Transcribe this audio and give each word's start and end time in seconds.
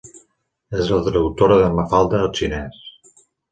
És 0.77 0.89
la 0.93 0.97
traductora 1.09 1.59
de 1.61 1.69
Mafalda 1.75 2.25
al 2.25 2.35
xinès. 2.43 2.83